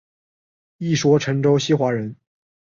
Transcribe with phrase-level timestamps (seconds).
[0.79, 2.15] 一说陈州西华人。